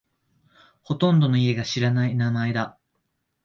[0.81, 2.75] ほとんどの家が知らない名前だ。